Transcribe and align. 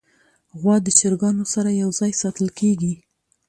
غوا 0.59 0.75
د 0.83 0.87
چرګانو 0.99 1.45
سره 1.53 1.69
یو 1.81 1.89
ځای 1.99 2.11
ساتل 2.21 2.47
کېږي. 2.59 2.93